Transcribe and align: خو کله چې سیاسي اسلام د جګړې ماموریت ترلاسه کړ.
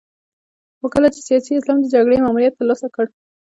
خو 0.79 0.85
کله 0.93 1.07
چې 1.13 1.19
سیاسي 1.27 1.51
اسلام 1.55 1.77
د 1.81 1.85
جګړې 1.93 2.23
ماموریت 2.25 2.53
ترلاسه 2.59 2.87
کړ. 2.95 3.05